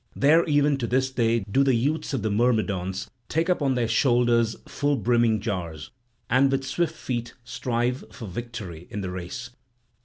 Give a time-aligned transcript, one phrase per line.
[0.15, 3.87] There even to this day do the youths of the Myrmidons take up on their
[3.87, 5.91] shoulders full brimming jars,
[6.27, 9.51] and with swift feet strive for victory in the race.